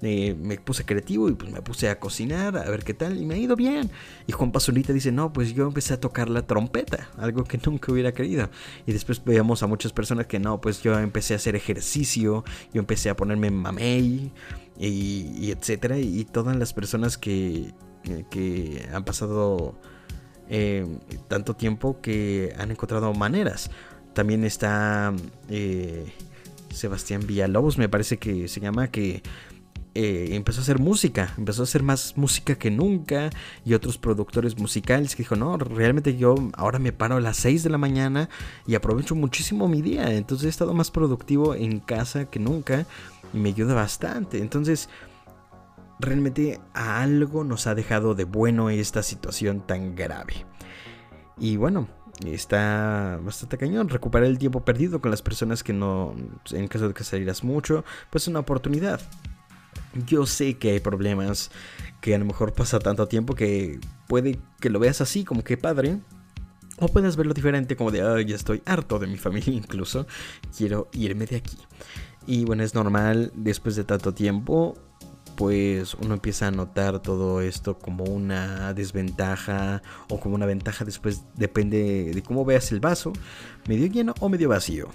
[0.00, 3.26] Eh, me puse creativo y pues me puse a cocinar, a ver qué tal, y
[3.26, 3.90] me ha ido bien.
[4.26, 7.92] Y Juan Pazurita dice, no, pues yo empecé a tocar la trompeta, algo que nunca
[7.92, 8.48] hubiera querido.
[8.86, 12.80] Y después veíamos a muchas personas que no, pues yo empecé a hacer ejercicio, yo
[12.80, 14.32] empecé a ponerme mamey,
[14.78, 15.98] y, y etcétera.
[15.98, 17.74] Y todas las personas que,
[18.30, 19.74] que han pasado
[20.50, 20.86] eh,
[21.28, 23.70] tanto tiempo que han encontrado maneras.
[24.14, 25.12] También está
[25.50, 26.06] eh,
[26.70, 29.22] Sebastián Villalobos, me parece que se llama, que
[30.00, 33.30] eh, empezó a hacer música, empezó a hacer más música que nunca
[33.64, 37.64] y otros productores musicales que dijo, no, realmente yo ahora me paro a las 6
[37.64, 38.28] de la mañana
[38.64, 42.86] y aprovecho muchísimo mi día, entonces he estado más productivo en casa que nunca
[43.34, 44.88] y me ayuda bastante, entonces
[45.98, 50.46] realmente algo nos ha dejado de bueno esta situación tan grave.
[51.38, 51.88] Y bueno,
[52.24, 53.88] está bastante cañón.
[53.88, 56.14] Recuperar el tiempo perdido con las personas que no,
[56.52, 59.00] en caso de que salieras mucho, pues es una oportunidad.
[60.06, 61.50] Yo sé que hay problemas,
[62.00, 65.56] que a lo mejor pasa tanto tiempo que puede que lo veas así, como que
[65.56, 65.98] padre.
[66.80, 70.06] O puedes verlo diferente como de, ay, ya estoy harto de mi familia incluso,
[70.56, 71.58] quiero irme de aquí.
[72.26, 74.76] Y bueno, es normal, después de tanto tiempo,
[75.38, 81.22] pues uno empieza a notar todo esto como una desventaja o como una ventaja después,
[81.36, 83.12] depende de cómo veas el vaso,
[83.68, 84.88] medio lleno o medio vacío.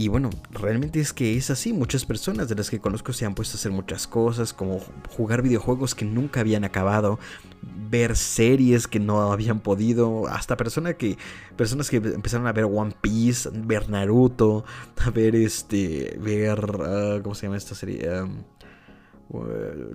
[0.00, 1.74] Y bueno, realmente es que es así.
[1.74, 4.80] Muchas personas de las que conozco se han puesto a hacer muchas cosas, como
[5.14, 7.18] jugar videojuegos que nunca habían acabado,
[7.60, 11.18] ver series que no habían podido, hasta personas que
[11.54, 14.64] personas que empezaron a ver One Piece, ver Naruto,
[15.04, 18.08] a ver este, ver ah, ¿cómo se llama esta serie?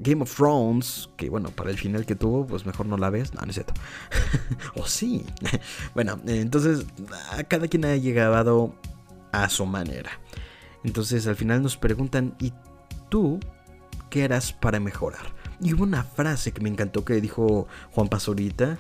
[0.02, 3.34] Game of Thrones, que bueno, para el final que tuvo, pues mejor no la ves.
[3.34, 3.74] No, no es cierto.
[4.76, 5.26] o sí.
[5.96, 6.86] bueno, entonces,
[7.48, 8.76] cada quien ha llegado
[9.44, 10.12] a su manera.
[10.84, 12.54] Entonces al final nos preguntan, ¿y
[13.10, 13.40] tú
[14.10, 15.34] qué harás para mejorar?
[15.62, 18.78] Y hubo una frase que me encantó que dijo Juan Pazurita,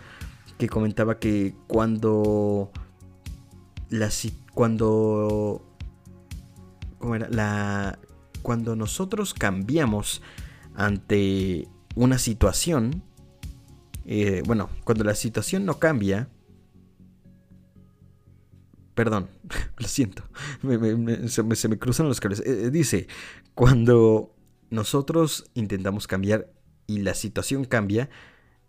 [0.57, 2.71] que comentaba que cuando
[3.89, 4.09] la
[4.53, 5.65] cuando
[6.99, 7.27] ¿cómo era?
[7.29, 7.99] La
[8.41, 10.21] cuando nosotros cambiamos
[10.75, 13.03] ante una situación,
[14.05, 16.29] eh, bueno, cuando la situación no cambia,
[18.95, 19.27] Perdón,
[19.77, 20.23] lo siento.
[21.27, 22.39] se, me, cruzan los cables.
[22.41, 23.07] Eh, eh, dice,
[23.53, 24.33] cuando
[24.69, 26.49] nosotros intentamos cambiar
[26.87, 28.09] y la situación cambia,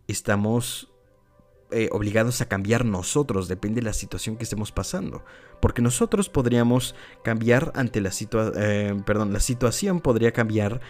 [0.08, 0.88] estamos
[1.70, 5.24] eh, obligados a cambiar nosotros, depende de la situación que estemos pasando.
[5.60, 10.80] Porque nosotros podríamos cambiar ante la situación, perdón, la situación podría cambiar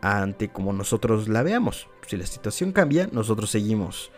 [0.00, 1.88] ante como nosotros la veamos.
[2.06, 4.10] Si la situación cambia, nosotros seguimos.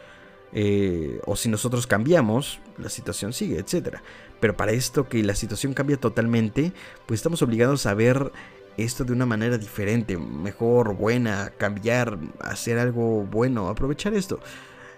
[1.27, 4.03] o si nosotros cambiamos, la situación sigue, etcétera.
[4.41, 6.73] Pero para esto que la situación cambia totalmente,
[7.07, 8.33] pues estamos obligados a ver
[8.77, 14.41] esto de una manera diferente, mejor, buena, cambiar, hacer algo bueno, aprovechar esto.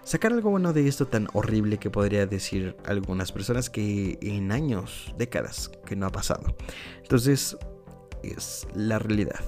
[0.04, 5.14] Sacar algo bueno de esto tan horrible que podría decir algunas personas que en años,
[5.16, 6.54] décadas, que no ha pasado.
[7.02, 7.56] Entonces,
[8.22, 9.40] es la realidad.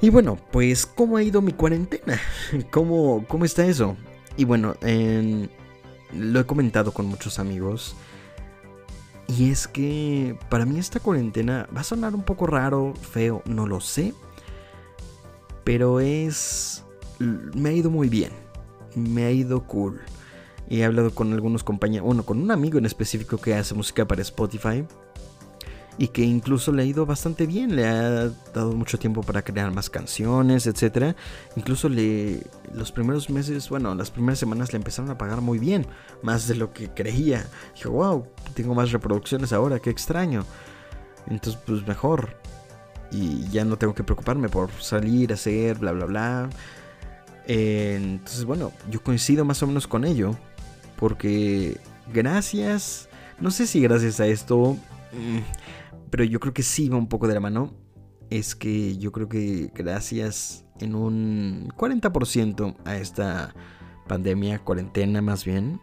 [0.00, 2.20] Y bueno, pues, ¿cómo ha ido mi cuarentena?
[2.70, 3.96] ¿Cómo, cómo está eso?
[4.36, 4.76] Y bueno,
[6.12, 7.96] lo he comentado con muchos amigos.
[9.28, 13.66] Y es que para mí esta cuarentena va a sonar un poco raro, feo, no
[13.66, 14.14] lo sé.
[15.64, 16.84] Pero es...
[17.18, 18.32] Me ha ido muy bien.
[18.94, 20.00] Me ha ido cool.
[20.70, 24.22] He hablado con algunos compañeros, bueno, con un amigo en específico que hace música para
[24.22, 24.84] Spotify
[25.98, 29.72] y que incluso le ha ido bastante bien, le ha dado mucho tiempo para crear
[29.72, 31.16] más canciones, etc.
[31.56, 35.86] Incluso le, los primeros meses, bueno, las primeras semanas le empezaron a pagar muy bien,
[36.22, 37.44] más de lo que creía.
[37.74, 40.44] Dijo, wow, tengo más reproducciones ahora, qué extraño.
[41.26, 42.36] Entonces, pues mejor.
[43.10, 46.50] Y ya no tengo que preocuparme por salir, hacer, bla, bla, bla.
[47.46, 50.36] entonces, bueno, yo coincido más o menos con ello.
[50.96, 51.76] Porque
[52.12, 53.08] gracias,
[53.40, 54.76] no sé si gracias a esto...
[55.12, 55.38] Mm,
[56.10, 57.74] pero yo creo que sí va un poco de la mano,
[58.30, 63.54] es que yo creo que gracias en un 40% a esta
[64.06, 65.80] pandemia, cuarentena más bien,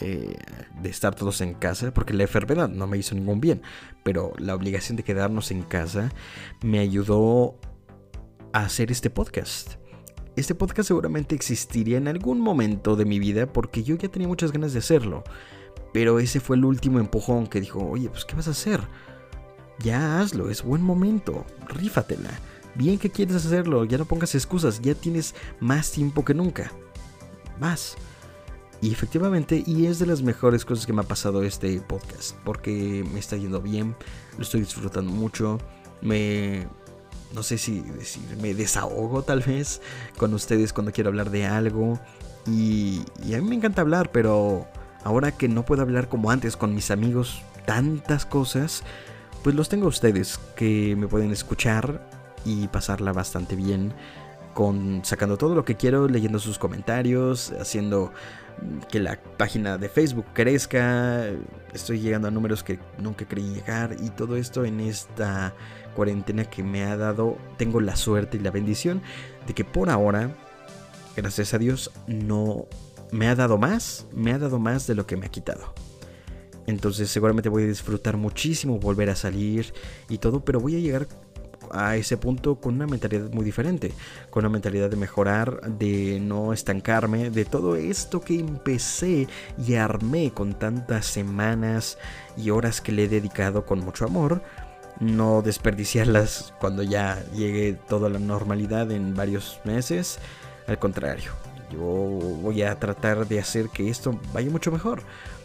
[0.00, 0.36] eh,
[0.82, 3.62] de estar todos en casa, porque la enfermedad no me hizo ningún bien,
[4.02, 6.10] pero la obligación de quedarnos en casa
[6.62, 7.58] me ayudó
[8.52, 9.74] a hacer este podcast.
[10.36, 14.50] Este podcast seguramente existiría en algún momento de mi vida porque yo ya tenía muchas
[14.50, 15.22] ganas de hacerlo,
[15.92, 18.80] pero ese fue el último empujón que dijo, oye, pues ¿qué vas a hacer?
[19.78, 22.30] Ya hazlo, es buen momento, rífatela.
[22.74, 26.72] Bien que quieres hacerlo, ya no pongas excusas, ya tienes más tiempo que nunca.
[27.60, 27.96] Vas.
[28.80, 33.04] Y efectivamente, y es de las mejores cosas que me ha pasado este podcast, porque
[33.12, 33.96] me está yendo bien,
[34.36, 35.58] lo estoy disfrutando mucho,
[36.02, 36.66] me...
[37.32, 39.80] No sé si decir, me desahogo tal vez
[40.16, 41.98] con ustedes cuando quiero hablar de algo.
[42.46, 44.68] Y, y a mí me encanta hablar, pero
[45.02, 48.84] ahora que no puedo hablar como antes con mis amigos tantas cosas,
[49.44, 52.00] pues los tengo a ustedes que me pueden escuchar
[52.46, 53.92] y pasarla bastante bien
[54.54, 58.10] con sacando todo lo que quiero, leyendo sus comentarios, haciendo
[58.90, 61.26] que la página de Facebook crezca,
[61.74, 65.52] estoy llegando a números que nunca creí llegar y todo esto en esta
[65.94, 69.02] cuarentena que me ha dado, tengo la suerte y la bendición
[69.46, 70.30] de que por ahora,
[71.14, 72.64] gracias a Dios, no
[73.10, 75.74] me ha dado más, me ha dado más de lo que me ha quitado.
[76.66, 79.72] Entonces seguramente voy a disfrutar muchísimo volver a salir
[80.08, 81.06] y todo, pero voy a llegar
[81.70, 83.92] a ese punto con una mentalidad muy diferente,
[84.30, 90.32] con una mentalidad de mejorar, de no estancarme, de todo esto que empecé y armé
[90.32, 91.98] con tantas semanas
[92.36, 94.42] y horas que le he dedicado con mucho amor,
[95.00, 100.18] no desperdiciarlas cuando ya llegue toda la normalidad en varios meses,
[100.66, 101.32] al contrario,
[101.70, 105.02] yo voy a tratar de hacer que esto vaya mucho mejor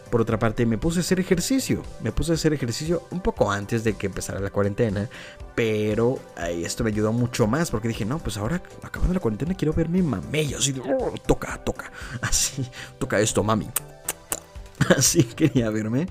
[0.09, 1.83] Por otra parte, me puse a hacer ejercicio.
[2.01, 5.09] Me puse a hacer ejercicio un poco antes de que empezara la cuarentena.
[5.55, 9.73] Pero esto me ayudó mucho más porque dije, no, pues ahora acabando la cuarentena quiero
[9.73, 10.57] verme mamello.
[10.57, 11.91] Así de, oh, toca, toca.
[12.21, 12.67] Así,
[12.97, 13.69] toca esto, mami.
[14.97, 16.07] Así quería verme.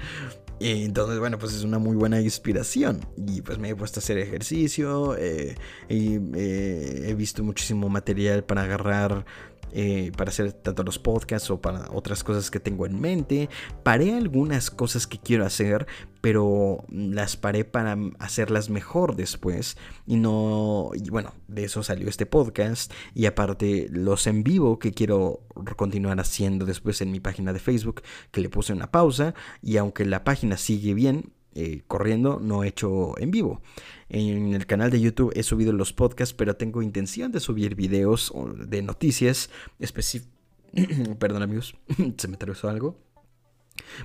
[0.61, 3.01] Y entonces, bueno, pues es una muy buena inspiración.
[3.17, 5.17] Y pues me he puesto a hacer ejercicio.
[5.17, 5.57] Eh,
[5.89, 9.25] y eh, he visto muchísimo material para agarrar
[9.73, 13.49] eh, para hacer tanto los podcasts o para otras cosas que tengo en mente.
[13.83, 15.87] Paré algunas cosas que quiero hacer,
[16.21, 19.77] pero las paré para hacerlas mejor después.
[20.07, 22.93] Y no, y bueno, de eso salió este podcast.
[23.15, 25.41] Y aparte los en vivo que quiero
[25.77, 29.35] continuar haciendo después en mi página de Facebook, que le puse una pausa.
[29.63, 33.63] Y aunque la página sigue bien, eh, corriendo, no he hecho en vivo.
[34.09, 38.33] En el canal de YouTube he subido los podcasts, pero tengo intención de subir videos
[38.67, 40.33] de noticias específicas.
[41.19, 41.75] Perdón amigos,
[42.17, 42.99] se me atravesó algo.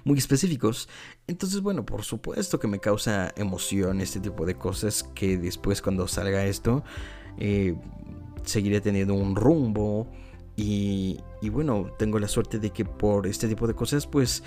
[0.03, 0.87] Muy específicos.
[1.27, 6.07] Entonces, bueno, por supuesto que me causa emoción este tipo de cosas que después cuando
[6.07, 6.83] salga esto,
[7.37, 7.75] eh,
[8.43, 10.07] seguiré teniendo un rumbo.
[10.55, 11.17] y
[11.49, 14.43] bueno, tengo la suerte de que por este tipo de cosas, pues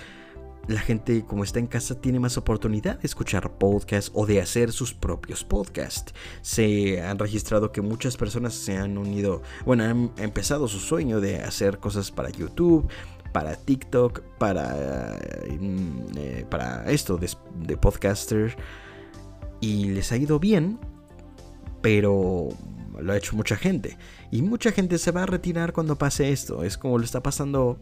[0.67, 4.71] la gente como está en casa tiene más oportunidad de escuchar podcasts o de hacer
[4.71, 6.13] sus propios podcasts.
[6.41, 11.41] Se han registrado que muchas personas se han unido, bueno, han empezado su sueño de
[11.41, 12.89] hacer cosas para YouTube,
[13.31, 15.17] para TikTok, para,
[15.59, 18.55] mm, eh, para esto de, de podcaster.
[19.59, 20.79] Y les ha ido bien,
[21.81, 22.49] pero
[22.99, 23.97] lo ha hecho mucha gente.
[24.31, 26.63] Y mucha gente se va a retirar cuando pase esto.
[26.63, 27.77] Es como lo está pasando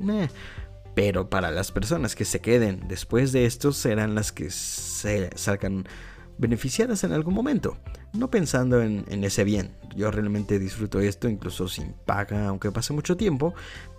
[0.96, 5.86] pero para las personas que se queden después de esto serán las que se salgan
[6.38, 7.78] beneficiadas en algún momento,
[8.14, 9.72] no pensando en, ese bien.
[9.96, 13.54] Yo realmente disfruto esto incluso sin paga, aunque pase mucho tiempo,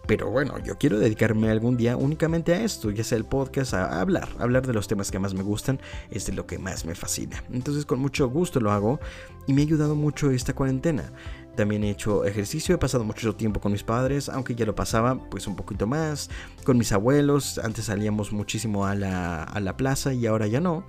[0.06, 4.00] pero bueno, yo quiero dedicarme algún día únicamente a esto, ya sea el podcast, a
[4.00, 5.80] hablar, hablar de los temas que más me gustan,
[6.11, 7.42] es de lo que más me fascina.
[7.50, 9.00] Entonces con mucho gusto lo hago
[9.46, 11.12] y me ha ayudado mucho esta cuarentena.
[11.56, 15.18] También he hecho ejercicio, he pasado mucho tiempo con mis padres, aunque ya lo pasaba
[15.30, 16.30] pues un poquito más,
[16.64, 20.84] con mis abuelos, antes salíamos muchísimo a la, a la plaza y ahora ya no.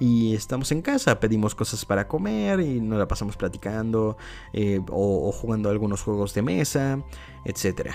[0.00, 4.16] Y estamos en casa, pedimos cosas para comer y nos la pasamos platicando
[4.54, 7.04] eh, o, jugando algunos juegos de mesa,
[7.44, 7.90] etc.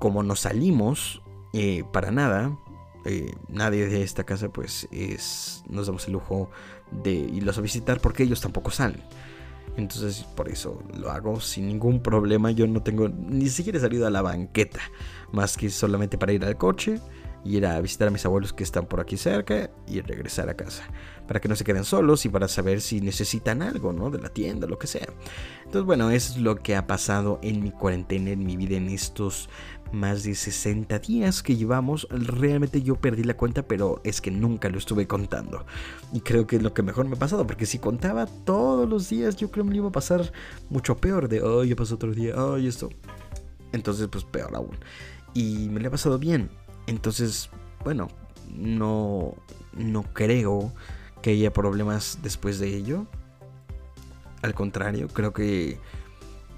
[0.00, 2.58] Como no salimos eh, para nada,
[3.04, 6.50] eh, nadie de esta casa pues es, nos damos el lujo
[6.90, 9.04] de irlos a visitar porque ellos tampoco salen.
[9.76, 12.50] Entonces por eso lo hago sin ningún problema.
[12.50, 14.80] Yo no tengo ni siquiera salido a la banqueta.
[15.32, 17.00] Más que solamente para ir al coche,
[17.54, 20.84] ir a visitar a mis abuelos que están por aquí cerca y regresar a casa.
[21.26, 24.10] Para que no se queden solos y para saber si necesitan algo, ¿no?
[24.10, 25.08] De la tienda, lo que sea.
[25.58, 28.88] Entonces bueno, eso es lo que ha pasado en mi cuarentena, en mi vida en
[28.88, 29.48] estos
[29.92, 32.06] más de 60 días que llevamos.
[32.10, 35.64] Realmente yo perdí la cuenta, pero es que nunca lo estuve contando.
[36.12, 39.08] Y creo que es lo que mejor me ha pasado, porque si contaba todos los
[39.08, 40.32] días, yo creo que me iba a pasar
[40.70, 41.28] mucho peor.
[41.28, 42.90] De, oh, ya pasó otro día, oh, esto.
[43.72, 44.76] Entonces, pues peor aún.
[45.34, 46.48] Y me lo ha pasado bien.
[46.86, 47.50] Entonces,
[47.84, 48.08] bueno,
[48.54, 49.34] no,
[49.72, 50.72] no creo
[51.22, 53.06] que haya problemas después de ello.
[54.42, 55.78] Al contrario, creo que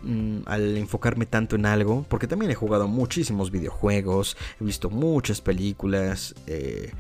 [0.02, 5.40] Mm, al enfocarme tanto en algo, porque también he jugado muchísimos videojuegos, he visto muchas
[5.40, 6.92] películas, eh,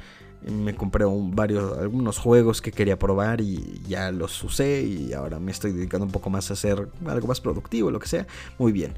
[0.42, 5.52] me compré varios, algunos juegos que quería probar y ya los usé y ahora me
[5.52, 8.26] estoy dedicando un poco más a hacer algo más productivo, lo que sea.
[8.58, 8.94] Muy bien.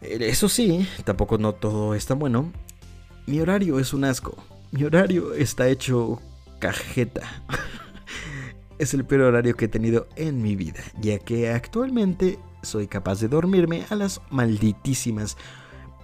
[0.00, 2.52] Eh, eso sí, tampoco no todo está bueno.
[3.28, 4.34] Mi horario es un asco.
[4.70, 6.18] Mi horario está hecho
[6.60, 7.20] cajeta.
[8.78, 13.20] es el peor horario que he tenido en mi vida, ya que actualmente soy capaz
[13.20, 15.36] de dormirme a las malditísimas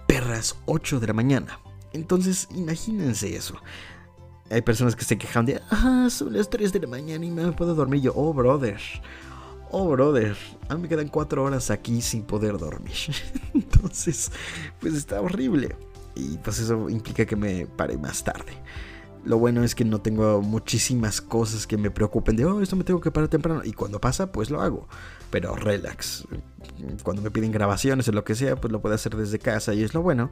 [0.05, 1.59] perras 8 de la mañana.
[1.93, 3.55] Entonces, imagínense eso.
[4.51, 7.51] Hay personas que se quejan de, ah, son las 3 de la mañana y me
[7.53, 8.01] puedo dormir.
[8.01, 8.79] Yo, oh, brother.
[9.71, 10.37] Oh, brother.
[10.69, 12.93] A mí me quedan 4 horas aquí sin poder dormir.
[13.55, 14.31] Entonces,
[14.79, 15.75] pues está horrible.
[16.15, 18.53] Y pues eso implica que me pare más tarde.
[19.25, 22.83] Lo bueno es que no tengo muchísimas cosas que me preocupen de, oh, esto me
[22.83, 23.61] tengo que parar temprano.
[23.63, 24.87] Y cuando pasa, pues lo hago.
[25.31, 26.27] Pero relax.
[27.01, 29.81] Cuando me piden grabaciones o lo que sea, pues lo puedo hacer desde casa y
[29.83, 30.29] es lo bueno.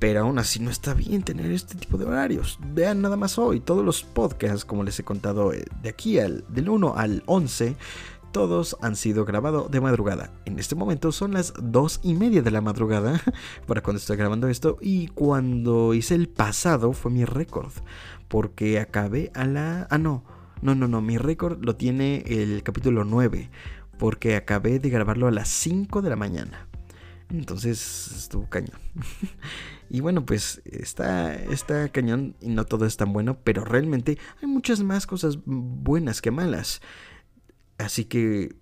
[0.00, 2.58] Pero aún así no está bien tener este tipo de horarios.
[2.74, 6.44] Vean nada más hoy, todos los podcasts, como les he contado, eh, de aquí al
[6.48, 7.76] del 1 al 11,
[8.36, 10.30] todos han sido grabados de madrugada.
[10.44, 13.18] En este momento son las 2 y media de la madrugada
[13.66, 14.76] para cuando estoy grabando esto.
[14.82, 17.72] Y cuando hice el pasado fue mi récord
[18.28, 19.86] porque acabé a la...
[19.88, 20.22] Ah, no,
[20.60, 23.48] no, no, no, mi récord lo tiene el capítulo 9,
[23.98, 26.68] porque acabé de grabarlo a las 5 de la mañana.
[27.30, 28.78] Entonces estuvo cañón.
[29.88, 34.46] y bueno, pues está, está cañón y no todo es tan bueno, pero realmente hay
[34.46, 36.82] muchas más cosas buenas que malas.
[37.78, 38.56] Así que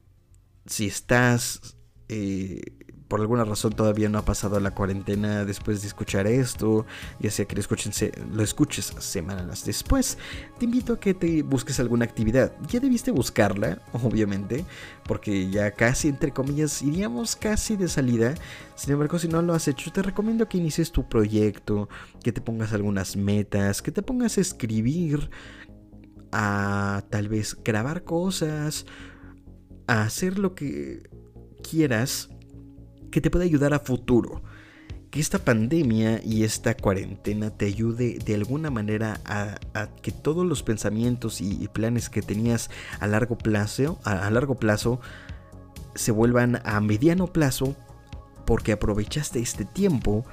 [0.67, 1.77] si estás
[2.09, 2.61] eh,
[3.09, 6.87] por alguna razón todavía no ha pasado la cuarentena después de escuchar esto,
[7.21, 7.63] ya sea que lo,
[8.33, 10.19] lo escuches semanas después,
[10.59, 12.53] te invito a que te busques alguna actividad.
[12.69, 14.65] Ya debiste buscarla, obviamente,
[15.05, 18.35] porque ya casi, entre comillas, iríamos casi de salida.
[18.75, 21.89] Sin embargo, si no lo has hecho, te recomiendo que inicies tu proyecto,
[22.23, 25.31] que te pongas algunas metas, que te pongas a escribir,
[26.37, 28.87] a tal vez grabar cosas,
[29.87, 31.09] a hacer lo que
[31.63, 32.29] quieras
[33.13, 34.43] que te pueda ayudar a futuro.
[35.13, 39.59] Que esta pandemia y esta cuarentena te ayude de alguna manera a,
[40.03, 42.69] que todos los pensamientos y, planes que tenías
[42.99, 45.01] a largo plazo, a, largo plazo,
[45.95, 47.77] se vuelvan a mediano plazo
[48.45, 50.25] porque aprovechaste este tiempo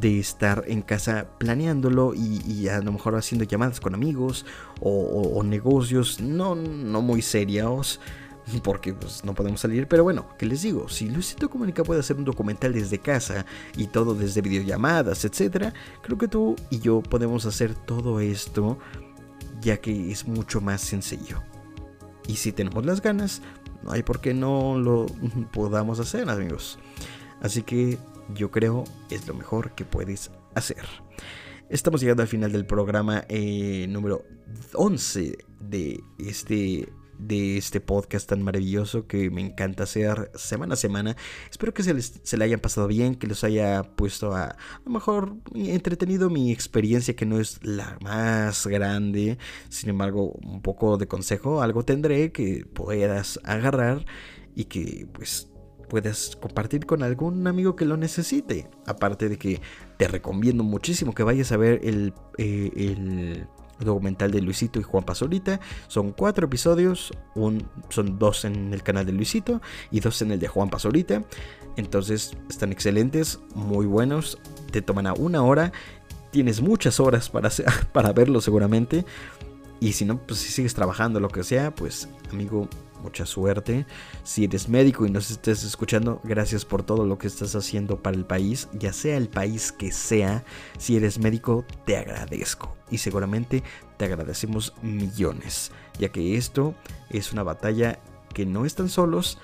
[0.00, 4.46] de estar en casa planeándolo y, a lo mejor haciendo llamadas con amigos
[4.80, 8.00] o, negocios no, no muy serios
[8.62, 9.86] porque pues, no podemos salir.
[9.86, 10.88] Pero bueno, ¿qué les digo?
[10.88, 13.44] Si Luisito Comunica puede hacer un documental desde casa
[13.76, 15.72] y todo desde videollamadas, etc.,
[16.02, 18.78] creo que tú y yo podemos hacer todo esto
[19.60, 21.42] ya que es mucho más sencillo.
[22.26, 23.42] Y si tenemos las ganas,
[23.82, 25.06] no hay por qué no lo
[25.52, 26.78] podamos hacer, amigos.
[27.40, 27.98] Así que
[28.34, 30.84] yo creo es lo mejor que puedes hacer.
[31.68, 34.24] Estamos llegando al final del programa eh, número
[34.74, 41.16] 11 de este de este podcast tan maravilloso que me encanta hacer semana a semana.
[41.50, 44.90] Espero que se les se le hayan pasado bien, que les haya puesto a lo
[44.90, 49.38] mejor entretenido mi experiencia que no es la más grande.
[49.68, 54.04] Sin embargo, un poco de consejo, algo tendré que puedas agarrar
[54.54, 55.51] y que pues
[55.92, 58.66] puedas compartir con algún amigo que lo necesite.
[58.86, 59.60] Aparte de que
[59.98, 63.44] te recomiendo muchísimo que vayas a ver el, eh,
[63.78, 65.60] documental de Luisito y Juan Pasolita.
[65.88, 67.12] Son cuatro episodios,
[67.90, 71.24] son dos en el canal de Luisito y dos en el de Juan Pasolita.
[71.76, 74.38] Entonces están excelentes, muy buenos,
[74.70, 75.72] te toman a una hora,
[76.30, 77.50] tienes muchas horas para,
[77.92, 79.04] para verlo seguramente.
[79.78, 82.66] Y si no, pues si sigues trabajando, lo que sea, pues amigo,
[83.02, 83.86] mucha suerte.
[84.24, 88.16] Si eres médico y nos estés escuchando, gracias por todo lo que estás haciendo para
[88.16, 90.44] el país, ya sea el país que sea.
[90.78, 92.76] Si eres médico, te agradezco.
[92.90, 93.62] Y seguramente
[93.96, 96.74] te agradecemos millones, ya que esto
[97.10, 97.98] es una batalla
[98.32, 99.38] que no están solos,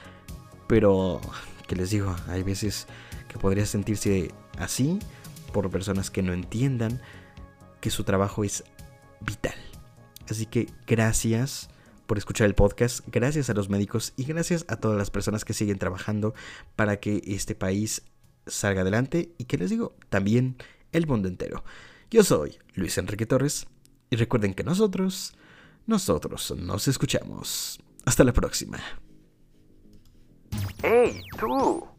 [0.67, 1.21] pero
[1.67, 2.87] que les digo, hay veces
[3.29, 4.99] que podría sentirse así
[5.53, 7.01] por personas que no entiendan
[7.81, 8.65] que su trabajo es
[9.21, 9.55] vital.
[10.29, 11.69] Así que gracias
[12.09, 15.53] por escuchar el podcast, gracias a los médicos y gracias a todas las personas que
[15.53, 16.35] siguen trabajando
[16.75, 18.03] para que este país
[18.47, 20.57] salga adelante y que les digo, también
[20.93, 21.63] el mundo entero.
[22.11, 23.67] Yo soy Luis Enrique Torres
[24.09, 25.35] y recuerden que nosotros,
[25.87, 27.79] nosotros nos escuchamos.
[28.07, 28.81] Hasta la próxima.
[30.83, 31.98] ¡Hey, tú!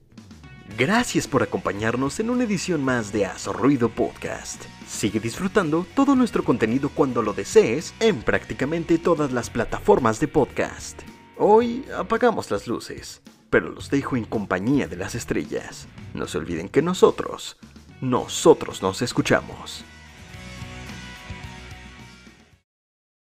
[0.79, 4.63] Gracias por acompañarnos en una edición más de Aso Ruido Podcast.
[4.87, 11.01] Sigue disfrutando todo nuestro contenido cuando lo desees en prácticamente todas las plataformas de podcast.
[11.35, 15.89] Hoy apagamos las luces, pero los dejo en compañía de las estrellas.
[16.13, 17.57] No se olviden que nosotros,
[17.99, 19.83] nosotros nos escuchamos.